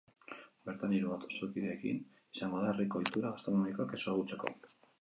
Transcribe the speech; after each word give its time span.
Bertan, 0.69 0.95
hiru 0.99 1.11
auzokiderekin 1.15 2.01
izango 2.37 2.63
da 2.63 2.73
herriko 2.73 3.05
ohitura 3.05 3.35
gastronomikoak 3.37 3.97
ezagutzeko. 4.01 4.55